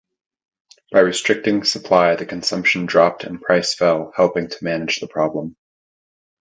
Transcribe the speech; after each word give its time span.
By 0.91 1.01
restricting 1.01 1.63
supply 1.63 2.15
the 2.15 2.25
consumption 2.25 2.87
dropped 2.87 3.23
and 3.23 3.39
price 3.39 3.75
fell 3.75 4.11
helping 4.15 4.47
to 4.47 4.63
manage 4.63 4.99
the 4.99 5.05
problem. 5.07 5.55